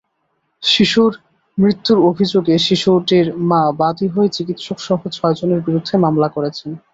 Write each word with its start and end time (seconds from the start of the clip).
শিশুর 0.63 1.11
মৃত্যুর 1.57 1.97
অভিযোগে 2.09 2.55
শিশুটির 2.59 3.27
মা 3.49 3.61
বাদী 3.79 4.07
হয়ে 4.07 4.29
চিকিৎসকসহ 4.29 4.99
ছয়জনের 5.11 5.61
বিরুদ্ধে 5.61 5.95
মামলা 5.97 6.27
করেছেন। 6.27 6.69